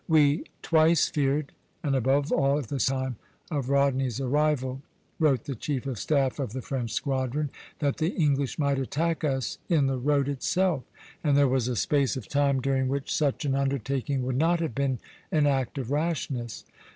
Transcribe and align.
"We 0.07 0.45
twice 0.63 1.09
feared, 1.09 1.51
and 1.83 1.95
above 1.95 2.31
all 2.31 2.57
at 2.57 2.69
the 2.69 2.79
time 2.79 3.17
of 3.51 3.69
Rodney's 3.69 4.19
arrival," 4.19 4.81
wrote 5.19 5.43
the 5.43 5.53
chief 5.53 5.85
of 5.85 5.99
staff 5.99 6.39
of 6.39 6.53
the 6.53 6.61
French 6.63 6.91
squadron, 6.91 7.51
"that 7.77 7.97
the 7.97 8.07
English 8.09 8.57
might 8.57 8.79
attack 8.79 9.23
us 9.23 9.59
in 9.69 9.85
the 9.85 9.99
road 9.99 10.27
itself; 10.27 10.85
and 11.23 11.37
there 11.37 11.47
was 11.47 11.67
a 11.67 11.75
space 11.75 12.17
of 12.17 12.27
time 12.27 12.61
during 12.61 12.87
which 12.87 13.13
such 13.15 13.45
an 13.45 13.53
undertaking 13.53 14.23
would 14.25 14.37
not 14.37 14.59
have 14.59 14.73
been 14.73 14.97
an 15.31 15.45
act 15.45 15.77
of 15.77 15.91
rashness. 15.91 16.65